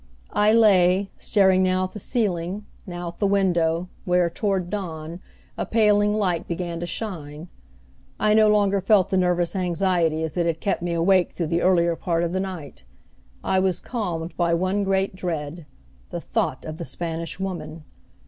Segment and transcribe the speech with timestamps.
[0.33, 5.19] I lay, staring now at the ceiling, now at the window, where, toward dawn,
[5.59, 7.49] a paling light began to shine.
[8.19, 11.95] I no longer felt the nervous anxieties that had kept me awake through the earlier
[11.95, 12.83] part of the night.
[13.43, 15.67] I was calmed by one great dread,
[16.09, 17.83] the thought of the Spanish Woman!